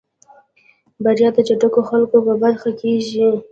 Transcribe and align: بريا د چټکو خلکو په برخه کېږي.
بريا 1.03 1.29
د 1.35 1.37
چټکو 1.47 1.81
خلکو 1.89 2.17
په 2.25 2.33
برخه 2.43 2.69
کېږي. 2.81 3.27